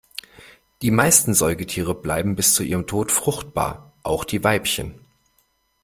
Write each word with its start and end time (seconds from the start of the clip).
Die 0.81 0.89
meisten 0.89 1.35
Säugetiere 1.35 1.93
bleiben 1.93 2.33
bis 2.35 2.55
zu 2.55 2.63
ihrem 2.63 2.87
Tod 2.87 3.11
fruchtbar, 3.11 3.93
auch 4.01 4.23
die 4.23 4.43
Weibchen. 4.43 4.99